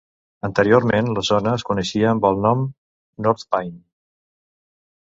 [0.47, 2.67] Anteriorment, la zona es coneixia amb el nom
[3.27, 3.79] North Pine.